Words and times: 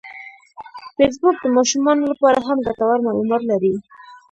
فېسبوک 0.95 1.35
د 1.41 1.45
ماشومانو 1.57 2.03
لپاره 2.11 2.39
هم 2.47 2.57
ګټور 2.67 2.97
معلومات 3.07 3.41
لري 3.51 3.73